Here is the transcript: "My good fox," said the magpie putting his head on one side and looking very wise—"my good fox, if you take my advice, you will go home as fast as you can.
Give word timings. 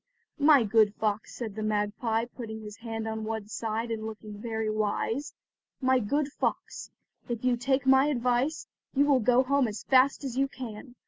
"My 0.39 0.63
good 0.63 0.95
fox," 0.95 1.35
said 1.35 1.53
the 1.53 1.61
magpie 1.61 2.25
putting 2.25 2.63
his 2.63 2.77
head 2.77 3.05
on 3.05 3.23
one 3.23 3.47
side 3.49 3.91
and 3.91 4.03
looking 4.07 4.41
very 4.41 4.67
wise—"my 4.67 5.99
good 5.99 6.29
fox, 6.31 6.89
if 7.29 7.45
you 7.45 7.55
take 7.55 7.85
my 7.85 8.07
advice, 8.07 8.65
you 8.95 9.05
will 9.05 9.19
go 9.19 9.43
home 9.43 9.67
as 9.67 9.83
fast 9.83 10.23
as 10.23 10.35
you 10.39 10.47
can. 10.47 10.95